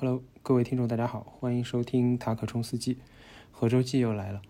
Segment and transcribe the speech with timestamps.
[0.00, 2.98] Hello，各位听众，大家好，欢迎收听塔可冲司机，
[3.50, 4.40] 合周记又来了。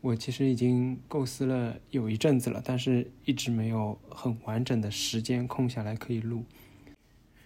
[0.00, 6.42] 我其实已经构思了有一阵子了，但是一直没有很完整的时间空下来可以录。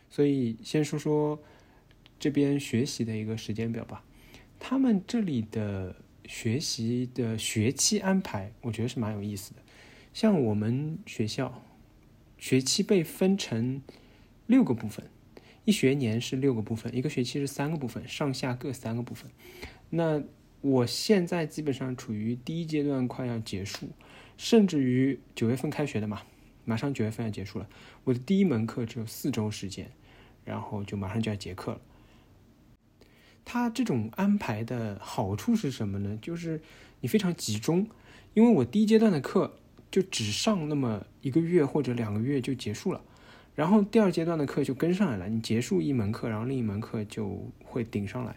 [0.09, 1.39] 所以先说说
[2.19, 4.03] 这边学习的一个时间表吧。
[4.59, 9.61] 他们这里的学习的学期安排，我觉得是蛮有意思的。
[10.15, 11.63] 像我们学校，
[12.39, 13.83] 学期被分成
[14.47, 15.05] 六个部分。
[15.65, 19.31] 一学年是六个部分，一个学期是三个部分，上下各三个部分。
[19.91, 20.23] 那
[20.61, 23.89] 我现在基本上处于第一阶段快要结束，
[24.37, 26.23] 甚至于九月份开学的嘛，
[26.65, 27.69] 马上九月份要结束了。
[28.05, 29.91] 我的第一门课只有四周时间，
[30.45, 31.81] 然后就马上就要结课了。
[33.47, 36.19] 他这种安排的好处是什么呢？
[36.21, 36.63] 就是
[37.01, 37.89] 你非常集中，
[38.33, 39.59] 因为我第一阶段的课
[39.91, 43.03] 就只上那么一个月或者两个月就结束了。
[43.55, 48.37] 然后第二阶段的课就跟上来了，你结束一门课，然后另一门课就会顶上来。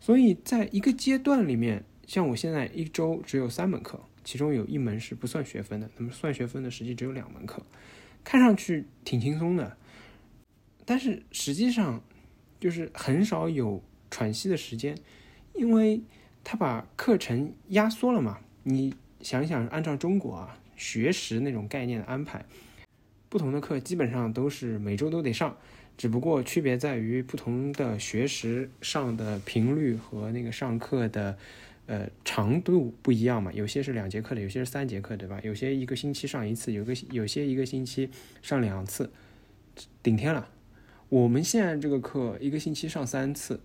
[0.00, 7.62] 所以在一个阶段里面，像我现在一周只有三门课，其中有一门是不算学分的，那么算学分的实际只有两门课，
[8.24, 9.76] 看上去挺轻松的，
[10.84, 12.02] 但是实际上
[12.58, 14.96] 就是很少有喘息的时间，
[15.54, 16.02] 因为
[16.42, 18.38] 他把课程压缩了嘛。
[18.64, 22.44] 你想想，按照中国啊学时那种概念的安排。
[23.28, 25.56] 不同的课基本上都是每周都得上，
[25.96, 31.36] 只不过区别在于不同的学时上的频率和那个上课的
[31.86, 33.52] 呃长度不一样嘛。
[33.52, 35.38] 有些是两节课的，有些是三节课，对吧？
[35.42, 38.08] 有些一个星期上一次，有个有些一个星期
[38.40, 39.10] 上两次，
[40.02, 40.48] 顶天了。
[41.10, 43.60] 我们现在这个课一个星期上三次，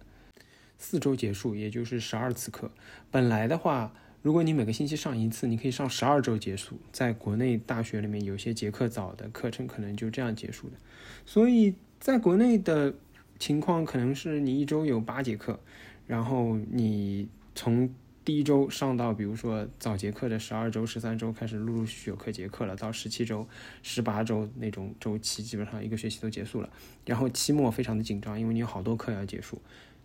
[0.78, 2.72] 四周结束，也就是十二次课。
[3.10, 3.94] 本来的话。
[4.24, 6.80] 如果你每个星期上一次，你可以上十二周结束。
[6.94, 10.78] 在国内大学里面，有些结课早的课程可能就这样结束的。
[11.26, 12.96] 所以，在国内的
[13.38, 15.60] 情况可能是你一周有八节课，
[16.08, 17.94] 然后你从
[18.24, 23.46] 第一周上到，比如说早节课的十二周、十三周开始，陆陆续续有课结课了，到十七周、
[23.82, 26.70] 十八周那种周期，基本上一个学期都结束了。
[27.06, 29.62] 然后期末非常的紧张，因为你有好多课要结束。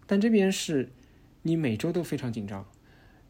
[0.09, 0.89] 但这边是
[1.43, 2.67] 你每周都非常紧张。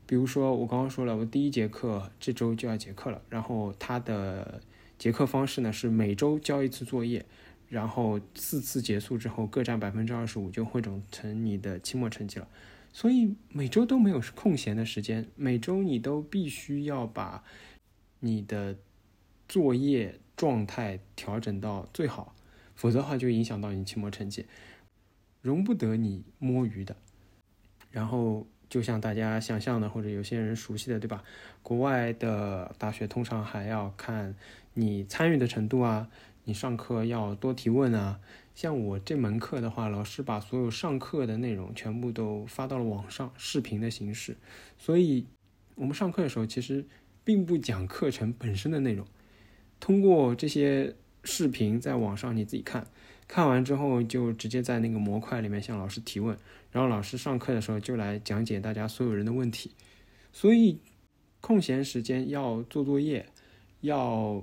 [0.09, 4.63] 比如说，我刚刚说了，我第一节课这周就要结课了，然后他的
[4.97, 7.27] 结课方式呢是每周交一次作业，
[7.69, 12.49] 然后四次结束之后各占百分之二十五，就汇总成你的期末成绩了。
[12.91, 17.45] 所以每周都没有空闲的时间，每周你都必须要把
[18.21, 18.79] 你的
[19.47, 22.35] 作业状态调整到最好，
[22.75, 24.47] 否则的话就影响到你期末成绩，
[25.43, 26.97] 容不得你摸鱼的。
[27.91, 28.47] 然后。
[28.69, 31.23] 就像大家想象的，或者有些人熟悉的，对吧？
[31.63, 34.35] 国外的大学通常还要看
[34.75, 36.09] 你参与的程度啊，
[36.45, 38.21] 你上课要多提问啊。
[38.55, 44.37] 像我这门课的话，老师把所有上课的内容全部都发到了网上，视频的形式。
[44.77, 45.27] 所以，
[45.77, 46.85] 我们上课的时候其实
[47.25, 49.07] 并不讲课程本身的内容，
[49.79, 52.87] 通过这些视频在网上你自己看。
[53.29, 56.35] 看完之后就直接在那个模块里面向老师提问，
[56.73, 59.73] 然后老师上课的时候就来讲解大家所有人的问题。
[60.33, 60.79] 所以
[61.43, 63.27] 空闲时间要做作业，
[63.83, 64.43] 要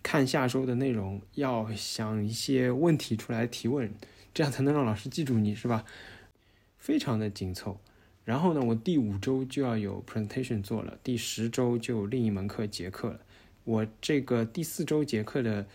[0.00, 3.92] 看下周的内容，要想一些问题出来提问，
[4.32, 5.84] 这样才能让老师记住你是吧？
[6.78, 7.80] 非常的紧凑。
[8.24, 13.20] 然后呢，我第五周就要有 presentation 做了，第十周就另一门课结课了。
[13.64, 15.66] 我这个第四周结课的。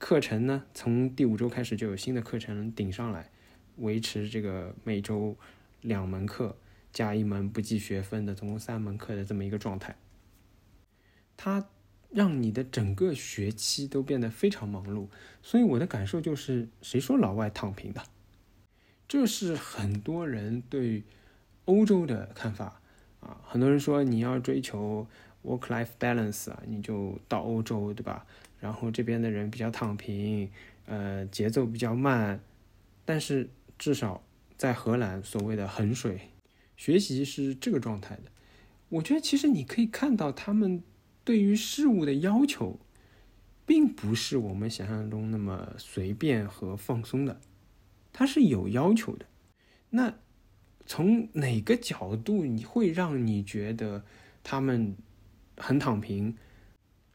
[0.00, 3.30] 课程呢，从第五周开始就有新的课程顶上来，
[3.76, 5.36] 维持这个每周
[5.82, 6.56] 两门课
[6.90, 9.94] 加一门不计学分的，总共三门课的这么一个状态。
[11.36, 11.68] 它
[12.08, 15.06] 让你的整个学期都变得非常忙碌，
[15.42, 18.02] 所以我的感受就是，谁说老外躺平的？
[19.06, 21.04] 这是很多人对
[21.66, 22.80] 欧洲的看法
[23.20, 23.38] 啊。
[23.44, 25.06] 很多人说你要追求
[25.44, 28.26] work-life balance 啊，你就到欧洲，对吧？
[28.60, 30.50] 然后这边的人比较躺平，
[30.86, 32.38] 呃，节奏比较慢，
[33.04, 33.48] 但是
[33.78, 34.22] 至少
[34.56, 36.20] 在荷兰，所谓的衡水
[36.76, 38.24] 学习是这个状态的。
[38.90, 40.82] 我觉得其实你可以看到他们
[41.24, 42.78] 对于事物的要求，
[43.64, 47.40] 并不是我们想象中那么随便和放松的，
[48.12, 49.26] 它是有要求的。
[49.90, 50.14] 那
[50.86, 54.04] 从哪个角度你会让你觉得
[54.42, 54.96] 他们
[55.56, 56.36] 很躺平？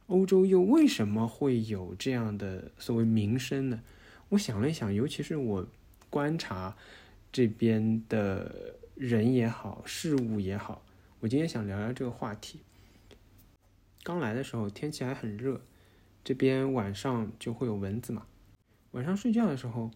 [0.07, 3.81] 欧洲又为什么会有这样的所谓名声呢？
[4.29, 5.67] 我想了一想，尤其是我
[6.09, 6.75] 观察
[7.31, 10.83] 这边的人也好，事物也好，
[11.19, 12.59] 我今天想聊聊这个话题。
[14.03, 15.61] 刚来的时候天气还很热，
[16.23, 18.27] 这边晚上就会有蚊子嘛。
[18.91, 19.89] 晚上睡觉的时候，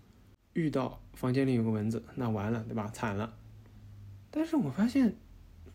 [0.54, 2.90] 遇到房间里有个蚊子，那完了，对吧？
[2.92, 3.38] 惨了。
[4.32, 5.16] 但是我发现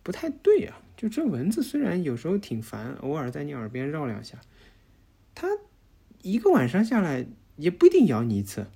[0.04, 4.38] 不太对啊，就这蚊子虽然有时候挺烦，偶尔在你耳边绕两下，
[5.34, 5.48] 它
[6.22, 8.66] 一个晚上下来也不一定咬你一次。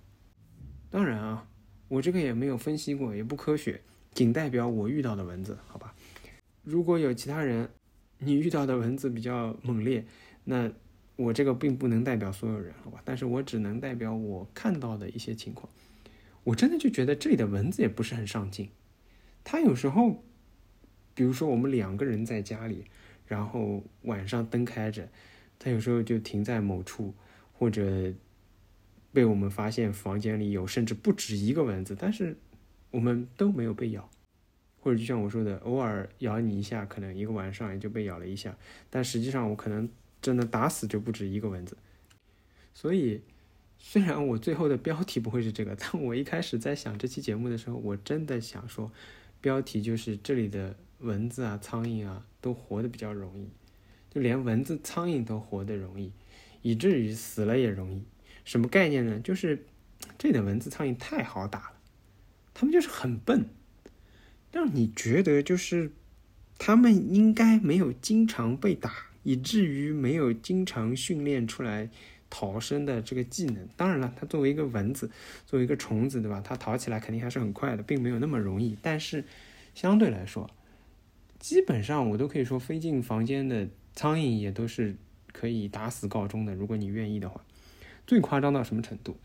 [0.91, 1.47] 当然啊，
[1.89, 3.83] 我这个也没有分析过，也不科学，
[4.13, 5.95] 仅代表我遇到的蚊子，好吧？
[6.65, 7.69] 如果有其他人，
[8.19, 10.07] 你遇到的蚊子比较猛烈，
[10.45, 10.73] 那
[11.17, 13.03] 我这个并不能代表所有人，好吧？
[13.05, 15.69] 但是我只能代表我看到的一些情况。
[16.45, 18.71] 我真的就觉得这里的蚊子也不是很上进，
[19.45, 20.25] 它有时候，
[21.19, 22.85] 比如说我们两个人在家里，
[23.27, 25.09] 然后晚上灯开着，
[25.59, 27.13] 它有时候就停在某处，
[27.53, 28.15] 或者
[29.13, 32.37] 被我们发现房间里有甚至不止一个蚊子，但是
[32.93, 34.09] 我们都没有被咬，
[34.81, 38.57] 或者就像我说的，偶尔咬你一下，可能一个晚上也就被咬了一下，
[38.89, 39.89] 但实际上我可能
[40.23, 41.77] 真的打死就不止一个蚊子，
[42.73, 43.23] 所以。
[43.81, 48.91] 虽然我最后的标题不会是这个，但我一开始在想这期节目的时候，我真的想说，
[49.41, 53.49] 标题就是这里的蚊子啊、苍蝇啊都活得比较容易，
[54.11, 56.13] 就连蚊子、苍蝇都活得容易，
[56.63, 58.05] 以至于死了也容易。
[58.45, 59.21] 什么概念呢？
[59.21, 59.67] 就是
[60.17, 61.73] 这里的蚊子、苍蝇太好打了，
[62.55, 63.47] 他们就是很笨，
[64.53, 65.93] 让你觉得就是
[66.59, 68.93] 他们应该没有经常被打，
[69.23, 71.91] 以至于没有经常训练出来。
[72.31, 75.11] 逃生的这个技能，当然了，它作为一个蚊子，
[75.47, 76.43] 作为一个虫子，对吧？
[76.45, 78.77] 它逃起来肯定还是很快的，并没有那么容易。
[78.83, 79.25] 但是
[79.75, 80.51] 相对来说，
[81.39, 84.97] 基本上我都可以说，飞进房间的苍蝇也都是
[85.33, 86.55] 可以打死告终的。
[86.55, 87.45] 如果你愿意的话，
[88.07, 89.17] 最夸张到什么程度？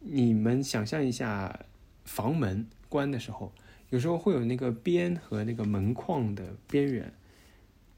[0.00, 1.66] 你们想象一下，
[2.04, 3.52] 房门关的时候，
[3.90, 7.12] 有时候会有那个边和那个门框的边缘。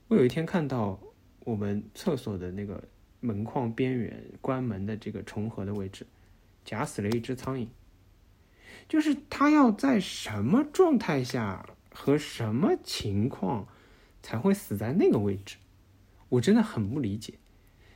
[0.09, 1.01] 我有一天看到
[1.45, 2.83] 我们厕所的那个。
[3.23, 6.07] 门框边缘关门的这个重合的位置，
[6.65, 7.67] 夹死了一只苍蝇。
[8.89, 11.69] 就是它要在什么状态下
[12.01, 13.69] 和什么情况
[14.23, 15.57] 才会死在那个位置？
[16.31, 17.35] 我真的很不理解。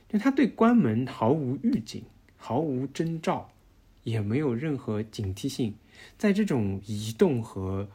[0.07, 2.03] 就他对关门毫无预警、
[2.37, 3.49] 毫无征兆，
[4.03, 5.73] 也没有任何警惕性，
[6.19, 7.89] 在这种移动和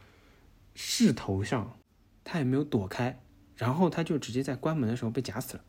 [0.74, 1.78] 势头上，
[2.24, 3.20] 他也没有躲开，
[3.56, 5.64] 然后他就直接在关门的时候被夹死了。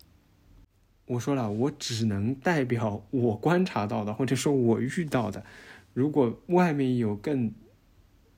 [1.05, 5.45] 我说了，我只能代表我观察到的，或者说我遇到的。
[5.93, 7.53] 如果外面有更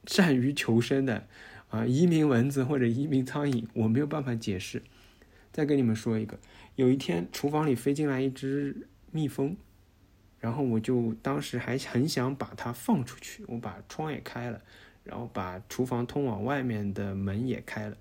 [0.05, 1.27] 善于求生的
[1.73, 4.83] 啊，移民蚊子或者移民苍蝇，我没有办法解释。
[5.51, 6.37] 再跟你们说一个，
[6.75, 9.57] 有一天厨房里飞进来一只蜜蜂，
[10.39, 14.61] 然后我就当时还很想把它放出去，我把窗也开了，
[15.03, 17.97] 然后把厨房通往外面的门也开了，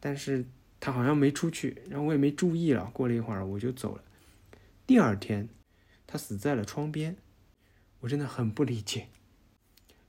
[0.00, 0.44] 但是。
[0.78, 2.90] 他好像没出去，然后我也没注意了。
[2.92, 4.04] 过了一会儿，我就走了。
[4.86, 5.48] 第二天，
[6.06, 7.16] 他死在了窗边，
[8.00, 9.08] 我真的很不理解。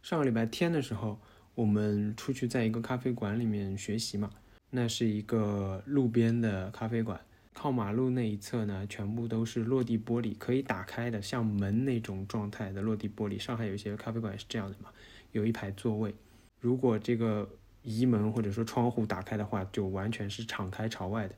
[0.04, 1.22] 上个礼拜天的时候，
[1.57, 4.30] 我们出去在一个咖啡馆里面学习嘛，
[4.69, 7.19] 那是一个路边的咖啡馆，
[7.51, 13.39] 靠马路那一侧呢，全部都是落地玻璃，可以打开的，像门那种状态的落地玻璃。
[13.39, 14.92] 上海有一些咖啡馆是这样的嘛，
[15.31, 16.13] 有一排座位，
[16.59, 17.50] 如果这个。
[17.83, 21.33] 移门或者说窗户打开的话，就完全是敞开朝外的。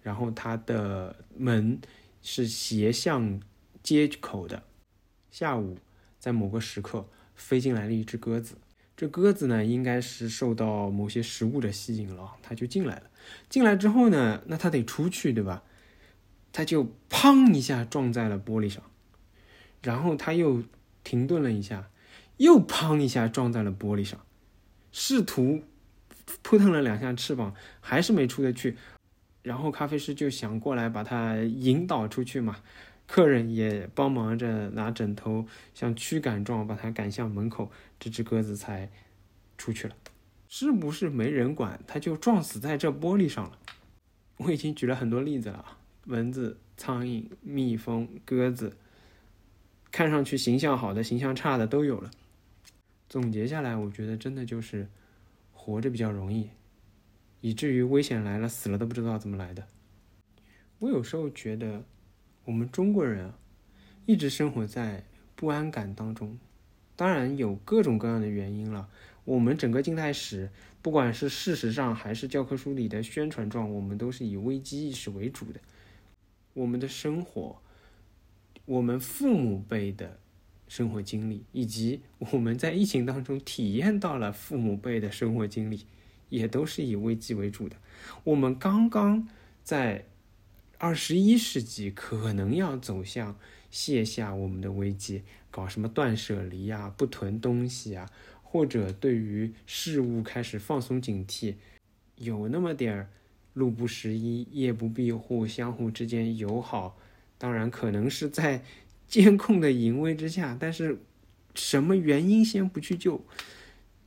[0.00, 1.78] 然后它的门
[2.22, 3.38] 是斜向
[3.82, 4.62] 街口的。
[5.30, 5.76] 下午
[6.18, 8.56] 在某个时刻飞进来了一只鸽子，
[9.00, 13.04] 这鸽子呢应该是受到某些食物的吸引了，它就进来了。
[13.48, 15.62] 进来之后呢，那它得出去，对吧？
[16.52, 18.82] 它就砰一下撞在了玻璃上，
[19.82, 20.62] 然后它又
[21.02, 21.88] 停顿了一下，
[22.36, 24.20] 又砰一下撞在了玻璃上，
[24.92, 25.62] 试图。
[26.42, 28.76] 扑腾了两下翅膀，还是没出得去。
[29.42, 32.58] 然后咖啡师就想过来把它引导出去嘛，
[33.10, 38.88] 客人也帮忙着拿枕头，像驱赶状把它赶向门口，这只鸽子才
[39.58, 39.96] 出去了。
[40.48, 43.58] 是不是没人管，它就撞死在这玻璃上了？
[44.36, 48.76] 我已经举了很多例子了，蚊子、苍蝇、蜜蜂、鸽子，
[49.90, 52.12] 看上去形象好的、形象差的都有了。
[53.08, 54.86] 总结下来，我觉得真的就是。
[55.62, 56.48] 活着比较容易，
[57.42, 59.68] 以至于危险来了，死了都不知道怎么来的。
[60.78, 61.84] 我有时候觉得，
[62.44, 63.38] 我们中国人啊，
[64.06, 65.04] 一直生活在
[65.34, 66.38] 不安感当中。
[66.96, 68.88] 当然有各种各样的原因了。
[69.24, 70.50] 我们整个近代史，
[70.82, 75.60] 不管是事实上还是教科书里的宣传状，我们都是以危机意识为主的。
[76.54, 77.60] 我们的生活，
[78.64, 80.18] 我们父母辈的。
[80.68, 85.84] 生活经历，以及我们在疫情当中体验到了父母辈的生活经历，
[86.28, 87.74] 也都是以危机为主的。
[88.22, 89.26] 我们刚刚
[89.64, 90.06] 在
[90.82, 93.38] 二十一世纪可能要走向
[93.70, 98.10] 卸下我们的危机，搞什么断舍离啊，不囤东西啊，
[98.42, 101.56] 或者对于事物开始放松警惕，
[102.16, 103.10] 有那么点儿
[103.52, 106.96] 路不拾遗、夜不闭户，相互之间友好，
[107.36, 108.64] 当然可能是在
[109.06, 110.98] 监控的淫威之下，但是
[111.54, 113.22] 什么原因先不去救，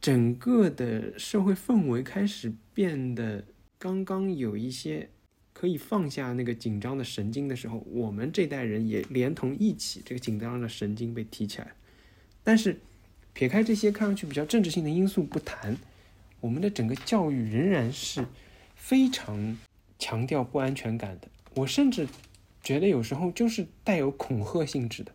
[0.01, 3.46] 整个的社会氛围开始变得
[3.77, 5.12] 刚刚有一些。
[5.53, 11.74] 可以放下那个紧张的神经的时候，我们这代人也连同一起，这个紧张的神经被提起来。
[12.43, 12.79] 但是，
[13.33, 15.77] 撇开这些看上去比较政治性的因素不谈，
[16.41, 18.25] 我们的整个教育仍然是
[18.75, 19.57] 非常
[19.98, 21.29] 强调不安全感的。
[21.55, 22.07] 我甚至
[22.62, 25.13] 觉得有时候就是带有恐吓性质的。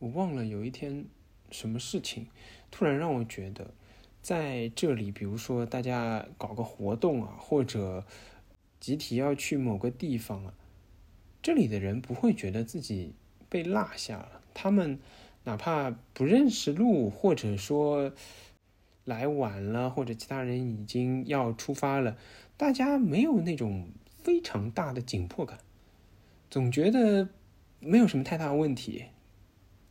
[0.00, 1.04] 我忘了有一天
[1.52, 2.26] 什么事情，
[2.70, 3.72] 突然让我觉得
[4.20, 8.04] 在这里，比如说大家搞个活动啊，或者。
[8.80, 10.54] 集体要去某个地方啊，
[11.42, 13.14] 这里的人不会觉得自己
[13.50, 14.40] 被落下了。
[14.54, 14.98] 他们
[15.44, 18.12] 哪怕不认识路，或者说
[19.04, 22.16] 来晚了，或者其他人已经要出发了，
[22.56, 23.90] 大家没有那种
[24.22, 25.58] 非常大的紧迫感，
[26.48, 27.28] 总觉得
[27.80, 29.04] 没有什么太大问题。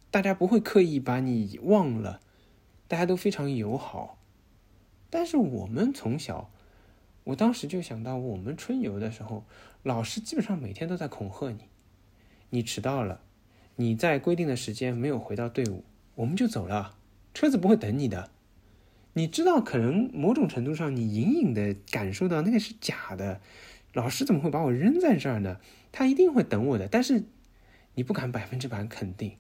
[0.10, 2.22] 大家不会刻意把你忘了，
[2.88, 4.18] 大家都非常友好。
[5.12, 6.50] 但是我们从小。
[7.30, 9.46] 我当时就想到，我们春游的时候，
[9.84, 11.66] 老师基本上每天都在恐吓你：
[12.50, 13.22] 你迟到了，
[13.76, 15.84] 你在规定的时间没有回到队伍，
[16.16, 16.96] 我们就走了，
[17.34, 18.32] 车子不会等你的。
[19.14, 23.42] 你知道，可能某种程度上，你隐隐的感受到那个是假的。
[23.94, 25.60] 老师怎么会把我扔在这儿呢？
[25.92, 26.88] 他一定会等我的。
[26.88, 27.26] 但是
[27.94, 29.34] 你不敢百分之百肯定，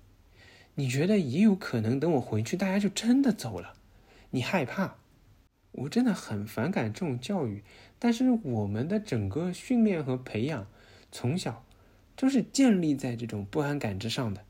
[0.76, 3.74] 你觉得也有可能等我回去，大家就真的走了，
[4.30, 4.98] 你害怕。
[5.80, 7.64] 我真的很反感这种教育，
[8.00, 10.68] 但是我们的整个训练和培养，
[11.10, 11.66] 从小
[12.18, 14.44] 就是建立在这种不安感之上的。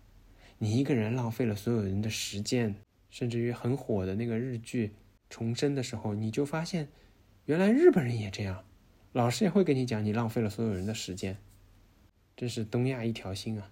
[0.58, 2.76] 你一个人浪费了所有人的时间，
[3.12, 4.88] 甚至于很火的那个日剧
[5.30, 6.88] 《重生》的时候，你就发现，
[7.46, 8.64] 原来日本人也这样，
[9.14, 11.38] 老师也会跟你讲你浪费了所有人的时间，
[12.36, 13.70] 真是东亚一条心啊！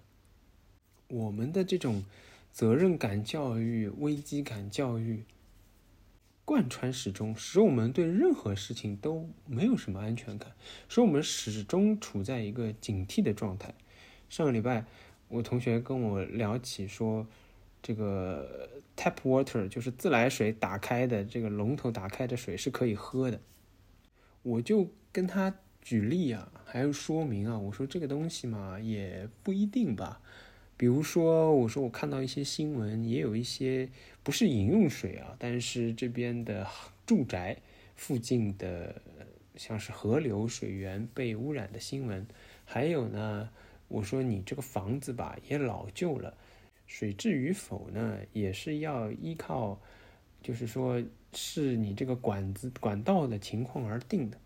[1.08, 2.04] 我们的这种
[2.52, 5.24] 责任感教育、危机感教育。
[6.48, 10.50] 贯穿始终，使我们对任何事情都没有什么安全感，
[10.88, 13.74] 使我们始终处在一个警惕的状态。
[14.30, 14.86] 上个礼拜，
[15.28, 17.26] 我同学跟我聊起说，
[17.82, 23.38] 这个 tap water 就是自来水打开的这个龙头打开的水是可以喝的，
[24.40, 30.22] 我就跟他举例啊，还有说明啊，我说这个东西嘛也不一定吧。
[30.78, 33.88] 比如说，我说我看到一些新闻，也有一些
[34.22, 36.64] 不是饮用水啊，但是这边的
[37.04, 37.56] 住宅
[37.96, 38.94] 附近的
[39.56, 42.24] 像是河流水源被污染的新闻。
[42.64, 43.50] 还有呢，
[43.88, 46.32] 我说你这个房子吧也老旧了，
[46.86, 49.76] 水质与否呢也是要依靠，
[50.40, 54.38] 就是说是你这个管子管道的情况而定的。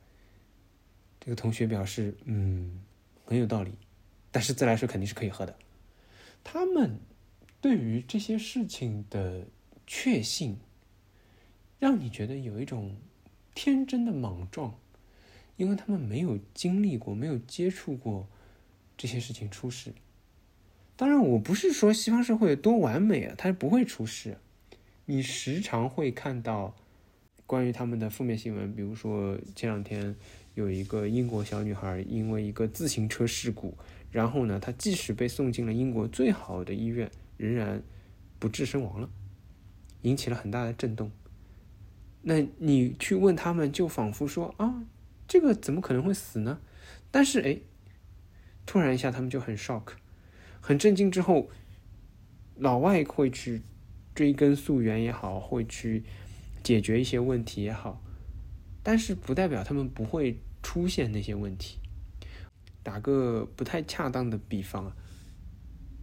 [1.21, 2.81] 这个同学表示，嗯，
[3.27, 3.71] 很有道理，
[4.31, 5.55] 但是自来水肯定是可以喝的。
[6.45, 6.99] 他们
[7.61, 9.47] 对于这些事情的
[9.87, 10.57] 确信，
[11.79, 12.97] 让你觉得有一种
[13.55, 14.79] 天真的莽撞，
[15.57, 18.27] 因为他们没有经历过、没有接触过
[18.97, 19.93] 这些事情出事。
[20.97, 24.39] 当然，我不是说西方社会多完美啊，它不会出事。
[25.07, 26.75] 你时常会看到
[27.47, 30.15] 关于他们的负面新闻，比如说前两天
[30.55, 33.75] 有一个英国小女孩因为一个自行车事故。
[34.13, 37.83] 然后呢，他即使被送进了英国最好的医院，仍然
[38.39, 39.11] 不治身亡了，
[40.03, 41.11] 引起了很大的震动。
[42.21, 44.85] 那你去问他们，就仿佛说啊，
[45.27, 46.61] 这个怎么可能会死呢？
[47.11, 47.59] 但是哎，
[48.65, 49.95] 突然一下，他们就很 shock，
[50.61, 51.11] 很震惊。
[51.11, 51.51] 之后，
[52.55, 53.63] 老外会去
[54.15, 56.05] 追根溯源也好，会去
[56.63, 58.01] 解决一些问题也好，
[58.83, 61.79] 但是不代表他们不会出现那些问题。
[62.83, 64.97] 打个不太恰当的比方啊，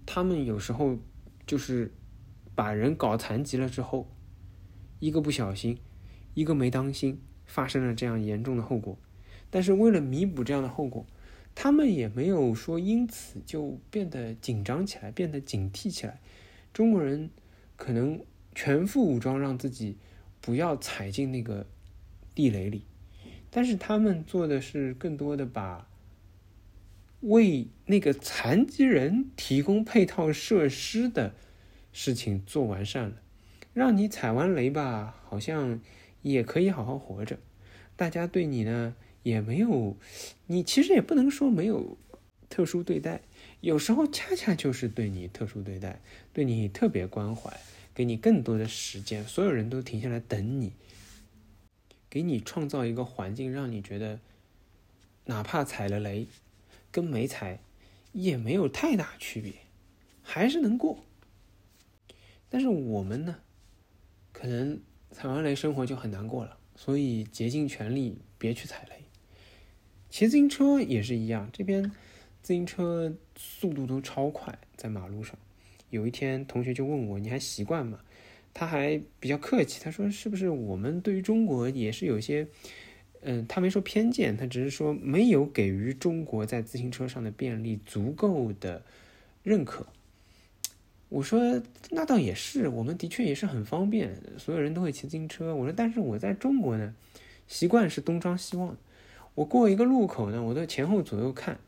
[0.05, 0.97] 他们有时候
[1.45, 1.93] 就是
[2.55, 4.09] 把人搞残疾了之后，
[4.99, 5.77] 一个不小心，
[6.33, 8.97] 一个没当心，发生了这样严重的后果。
[9.49, 11.05] 但是为了弥补这样的后果，
[11.53, 16.21] 他们也没有说因此就变得紧张起来，变得警惕起来。
[16.71, 17.29] 中国人
[17.75, 18.23] 可能
[18.55, 19.97] 全副武装，让自己
[20.39, 21.65] 不要踩进那个
[22.33, 22.85] 地雷里，
[23.49, 25.88] 但是他们做的是更多的把。
[27.21, 31.33] 为那个残疾人提供配套设施的
[31.91, 33.21] 事情做完善了，
[33.73, 35.81] 让你踩完雷吧，好像
[36.21, 37.37] 也可以好好活着。
[37.95, 39.97] 大家对你呢也没有，
[40.47, 41.97] 你其实也不能说没有
[42.49, 43.21] 特殊对待，
[43.59, 45.99] 有时候恰恰就是对你特殊对待，
[46.31, 47.59] 对你特别关怀，
[47.93, 50.71] 给你更多的时间，所有人都停下来等你，
[52.09, 54.21] 给你创造一个环境，让你觉得
[55.25, 56.27] 哪怕踩了雷，
[56.91, 57.59] 跟没踩
[58.11, 59.53] 也没有太大区别，
[60.21, 61.03] 还是能过。
[62.49, 63.39] 但是我们呢，
[64.31, 64.81] 可能
[65.11, 69.03] 踩完雷，生活就很难过了，所以竭尽全力别去踩雷。
[70.09, 71.91] 骑自行车也是一样，这边
[72.41, 75.37] 自行车速度都超快，在马路上。
[75.91, 77.99] 有一天，同学就问我：“你还习惯吗？”
[78.51, 82.47] 他还比较客气，他说：“是不是我们对于中国也是有些……
[83.21, 88.83] 嗯，他没说偏见，他只是说没有给予中国在自行车上的便利足够的
[89.43, 89.85] 认可。”
[91.09, 96.93] 我说：“那倒也是，我们的确也是很方便，所有人都会骑自行车。”我说：“但是我在中国呢，
[97.47, 98.77] 习惯是东张西望。”
[99.35, 101.59] 我过一个路口呢，我都前后左右看。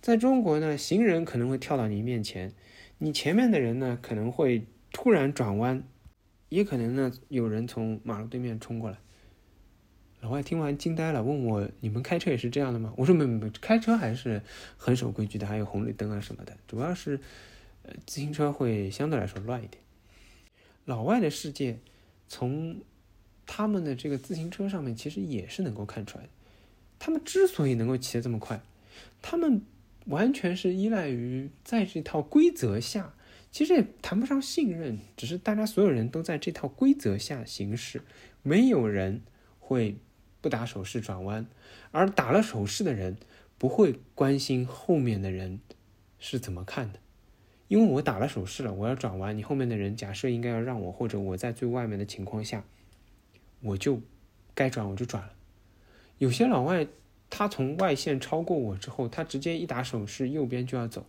[0.00, 2.52] 在中国呢，行人可能会跳到你面前，
[2.98, 5.82] 你前面的人呢可能会突然转弯，
[6.48, 8.98] 也可能呢有人从马路对面冲过来。
[10.20, 14.42] 老外听完惊呆了，问我：“你们开车也是这样的吗？”我说：“没没没，开车还是
[14.76, 16.56] 很守规矩的，还有红绿灯啊什么的。
[16.68, 17.18] 主要是，
[17.82, 19.82] 呃，自行车会相对来说乱一点。”
[20.84, 21.78] 老外的世界，
[22.28, 22.80] 从
[23.46, 26.30] 他们的这个自行车上面其实也是能够看出来的。
[26.98, 28.60] 他们之所以能够骑得这么快，
[29.22, 29.62] 他们
[30.06, 33.14] 完全是依赖于在这套规则下，
[33.50, 38.02] 其实也谈不上信任，只是大家所有人都在这套规则下行驶，
[38.42, 39.22] 没有人
[39.58, 39.96] 会
[40.40, 41.46] 不打手势转弯，
[41.90, 43.16] 而打了手势的人
[43.58, 45.60] 不会关心后面的人
[46.18, 46.98] 是怎么看的，
[47.68, 52.64] 因为我打了手势了，我要转弯，你后面的人假设应该要让我，或者我在最外面的情况下，
[53.60, 54.00] 我就
[54.54, 55.32] 该转我就转了。
[56.18, 56.86] 有些老外，
[57.28, 61.06] 他从外线超过我之后，他直接一打手势，右边就要走，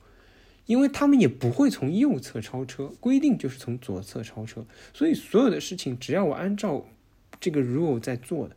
[0.65, 6.85] 因为他们也不会从右侧超车，规定就是从左侧超车，所以所有的事情只要我按照
[7.39, 8.55] 这个 rule 在做的，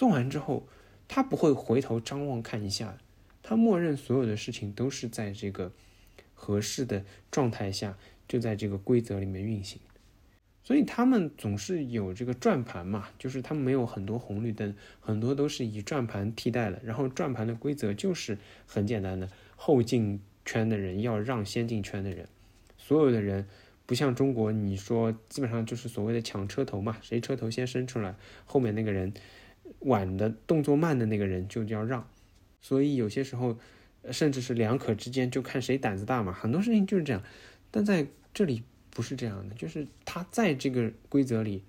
[0.00, 0.66] 做完之后，
[1.08, 2.96] 他不会回头张望看一下，
[3.42, 5.72] 他默认所有的事情都是在这个
[6.32, 9.78] 合适的状态下，就在这个规则里面运行。
[10.62, 16.80] 所以他们总是有这个转盘嘛，就是他们没有很多红绿灯，很多都是以转盘替代了。
[16.82, 22.26] 然后转盘的规则就是很简单的，后进圈的人要让先进圈的人。
[22.78, 23.46] 所有的人
[23.84, 28.14] 不像中国，你说基本上就是所谓的抢车头嘛，谁车头先伸出来，
[28.46, 29.12] 后面那个人
[29.80, 32.08] 晚的动作慢的那个人就要让。
[32.60, 33.58] 所以有些时候，
[34.10, 37.22] 甚至是两可之间就看谁胆子大嘛，很多事情就是这样。
[37.70, 38.62] 但在这里。
[38.92, 41.62] 不是这样的，就是他在这个规则里，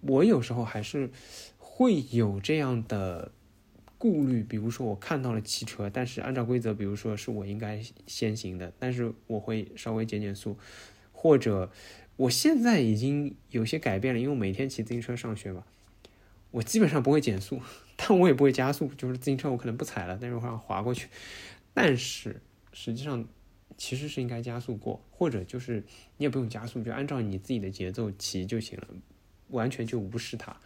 [0.00, 1.10] 我有时候还是
[1.58, 3.32] 会有这样的
[3.98, 4.44] 顾虑。
[4.44, 10.56] 比如说，我看到了汽车，但是按照规则，比如说是我应该先行的，但是我会稍微减减速，
[11.10, 11.72] 或者
[12.14, 15.64] 我现在已经有些改变了，因为我每天骑自行车上学嘛，
[16.50, 17.60] 我基本上不会减速，
[17.96, 21.08] 但我也不会加速，就是自行车我可能不踩了，但是我想滑过去，
[21.74, 22.40] 但是
[22.72, 23.26] 实际上。
[23.76, 25.84] 其实是应该加速过，或者就是
[26.16, 28.88] 你也不用加速，就按照你自己的节奏骑就行了，
[29.50, 30.56] 完全就无视它。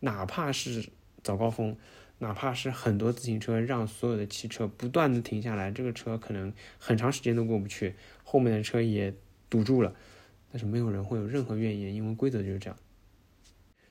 [0.00, 0.90] 哪怕是
[1.22, 1.74] 早高峰，
[2.18, 9.14] 哪怕是很多自行车让所有的汽车不断的停下来，这个车可能很长时间都过不去，后面的车也
[9.48, 9.96] 堵住了，
[10.52, 12.78] 但是没有人会有任何怨言，因为规则就是这样。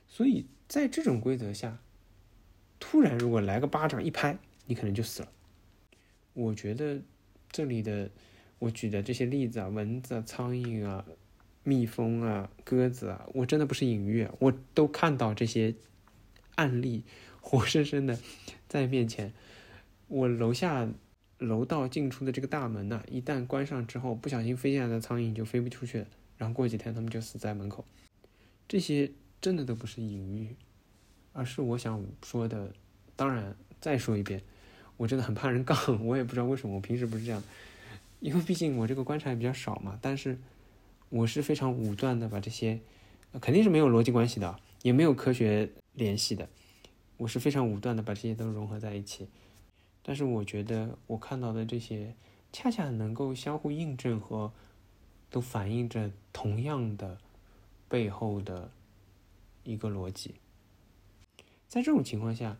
[0.06, 1.78] 所以在这种规则下，
[2.78, 5.32] 突然如果来个巴掌一拍，你可能就死了。
[6.32, 7.02] 我觉得
[7.50, 8.08] 这里的。
[8.60, 11.06] 我举的这些例子啊，蚊子、苍蝇啊、
[11.62, 15.74] 蜜蜂啊、鸽子啊，我真的不是隐喻，我都看到这些
[16.56, 17.02] 案例，
[17.40, 18.18] 活生生的
[18.68, 19.32] 在面前。
[20.08, 20.86] 我楼下
[21.38, 26.06] 楼道进出的这个大门呢，一旦关上之后，不小心飞下来的苍蝇就飞不出去了，
[26.36, 27.86] 然后过几天它们就死在门口。
[28.68, 30.54] 这些真的都不是隐喻，
[31.32, 32.72] 而是我想说的。
[33.16, 34.42] 当然，再说一遍，
[34.96, 35.76] 我真的很怕人杠，
[36.06, 37.42] 我也不知道为什么，我平时不是这样。
[38.20, 40.38] 因为毕竟我这个观察也比较少嘛，但是
[41.10, 42.80] 我是非常武断的把这些，
[43.40, 46.48] 肯定是没有逻辑关系的，也没有科学联系的，
[47.18, 49.28] 我是非常武断的把这些都融合在一起。
[50.02, 52.14] 但是我觉得我看到的这些，
[52.52, 54.50] 恰恰能够相互印证和
[55.28, 57.18] 都反映着同样的
[57.86, 58.70] 背后的
[59.64, 60.34] 一个逻辑。
[61.68, 62.56] 在这种情况下，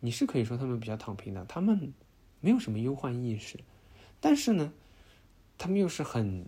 [0.00, 1.92] 你是可以说他们比较躺平的，他们
[2.40, 3.58] 没有什么忧患意识，
[4.20, 4.72] 但是呢。
[5.56, 6.46] 他们又是很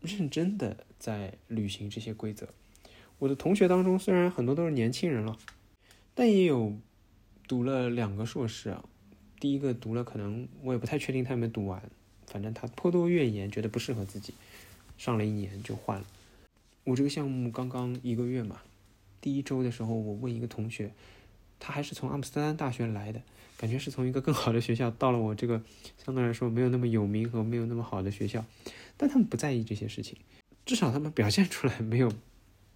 [0.00, 2.48] 认真的在履行这些规则。
[3.20, 5.38] 我的同学当中，虽然很多都是年轻人了，
[6.12, 6.76] 但也有
[7.46, 8.84] 读了两个硕士啊，
[9.38, 11.80] 第一个读了，可能我也不太确定他有没有读完，
[12.26, 14.34] 反正他颇多怨言，觉得不适合自己，
[14.98, 16.06] 上了一年就换了。
[16.82, 18.60] 我这个项目刚刚一个月嘛，
[19.22, 20.92] 第一周的时候，我问一个同学，
[21.58, 23.22] 他还是从阿姆斯特丹大学来的，
[23.56, 25.62] 感觉是从一个更好的学校到了我这个
[26.04, 28.44] 相对来说没有那么有名和没有那么好的学校，
[28.98, 30.18] 但他们不在意这些事情，
[30.66, 32.12] 至少他们表现出来没有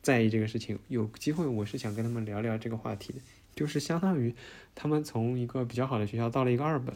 [0.00, 0.78] 在意这个事情。
[0.88, 3.18] 有机会我是想跟他们聊聊这个话题的，
[3.56, 4.32] 就是相当于
[4.76, 6.94] 他们从一个比较好的学校到了一个二本，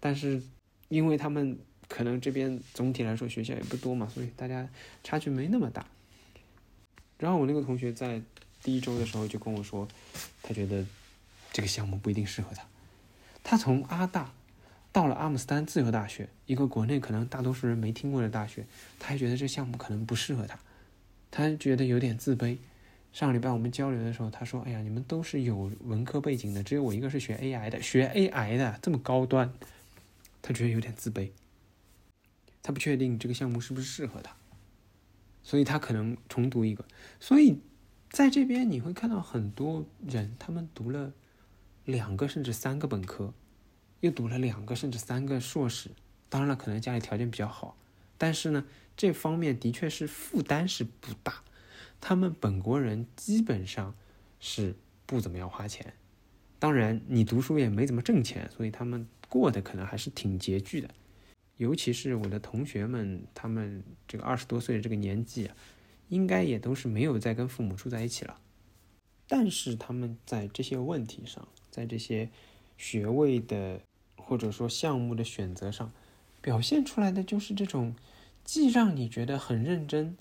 [0.00, 0.42] 但是
[0.88, 4.66] 因为他们可能这边总体来说学校也不多嘛，所以大家
[5.04, 5.86] 差距没那么大。
[7.18, 8.22] 然后我那个同学在
[8.62, 9.88] 第一周的时候就跟我说，
[10.42, 10.84] 他觉得
[11.52, 12.64] 这个项目不一定适合他。
[13.42, 14.32] 他从阿大
[14.92, 18.66] 到了阿姆斯丹自由大学，一个国内可能大多数人没听过的大学，
[18.98, 20.58] 他还觉得这项目可能不适合他，
[21.30, 22.58] 他觉得有点自卑。
[23.12, 29.52] 上礼拜我们交流的时候，他说：“哎呀，你们都是有文科背景的，只有我一个是学 AI 的，学 AI 的这么高端，
[30.42, 31.30] 他觉得有点自卑。
[32.62, 34.36] 他不确定这个项目是不是适合他。”
[35.42, 36.84] 所以他可能重读一个，
[37.18, 37.58] 所以
[38.10, 41.12] 在这边你会看到很多人，他们读了
[41.84, 43.32] 两个甚至三个本科，
[44.00, 45.90] 又读了两个甚至三个硕士。
[46.28, 47.76] 当然了，可能家里条件比较好，
[48.18, 48.64] 但是呢，
[48.96, 51.42] 这方面的确是负担是不大。
[52.00, 53.94] 他们本国人基本上
[54.40, 54.74] 是
[55.06, 55.94] 不怎么样花钱，
[56.58, 60.90] 当然你读书也没怎么挣钱，所以他们过得可能还是挺拮据的。
[61.58, 65.54] 尤其是我的同学们，他们这个二十多岁的这个年纪啊，
[66.10, 68.38] 应该也都是没有再跟父母住在一起了。
[69.26, 72.28] 但是他们在这些问题上，在这些
[72.76, 73.80] 学位的
[74.16, 75.90] 或者说项目的选择上，
[76.42, 77.94] 表现出来的就是这种，
[78.44, 80.16] 既让你觉得很认真，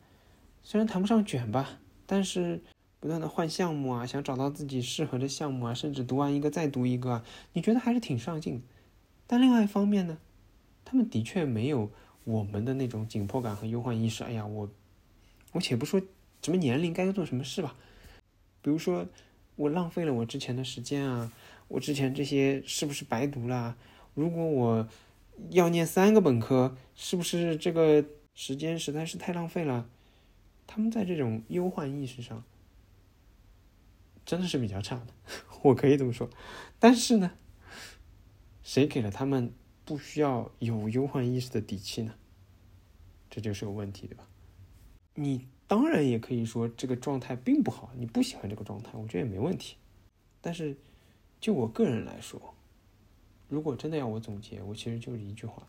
[0.64, 2.62] 虽然谈不上卷吧，但是
[3.00, 8.62] 不断的换项目啊，想找到自己适合的项目啊，甚至读完一个再读一个啊，你觉得还是挺上进。
[9.28, 10.18] 但另外一方面呢？
[10.86, 11.92] 他们的确没有
[12.24, 14.24] 我们的那种紧迫感和忧患意识。
[14.24, 14.68] 哎呀，我，
[15.52, 16.02] 我且不说
[16.42, 17.76] 什么年龄该做什么事吧，
[18.62, 19.08] 比如说
[19.56, 21.32] 我浪费了我之前的时间啊，
[21.68, 23.76] 我之前这些是不是白读了？
[24.14, 24.88] 如果我
[25.50, 29.90] 要念三个本科，是不是这个时间实在是太浪费了？
[30.68, 32.44] 他们在这种忧患意识上
[34.26, 35.08] 真的是比较差的，
[35.64, 36.30] 我可以这么说。
[36.78, 37.32] 但是呢，
[38.64, 39.54] 谁给了他们？
[39.86, 42.14] 不需要有忧患意识的底气呢，
[43.28, 44.29] 这就是个问题，对吧？
[45.22, 49.76] 你当然也可以说这个状态并不好，你不喜欢这个状态，我觉得也没问题。
[50.42, 50.78] 但是
[51.40, 52.56] 就我个人来说，
[53.48, 55.68] 如果真的要我总结，我其实就是一句话：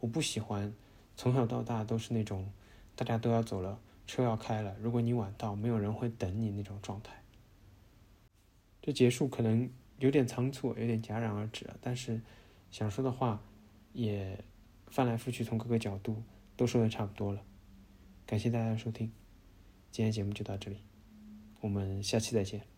[0.00, 0.72] 我不喜欢
[1.16, 2.50] 从小到大都是那种
[2.94, 7.22] 大家都要走了，车要开了，如果你晚到，没有人会等你那种状态。
[8.82, 12.20] 这结束可能有点仓促，有点戛然而止了，但是
[12.70, 13.40] 想说的话。
[13.92, 14.44] 也
[14.88, 16.22] 翻来覆去，从各个角度
[16.54, 17.42] 都说的差不多了。
[18.26, 19.12] 感谢大家的收听，
[19.92, 20.78] 今天节目就到这里，
[21.60, 22.75] 我们下期再见。